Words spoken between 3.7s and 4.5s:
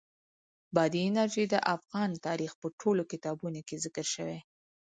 ذکر شوې.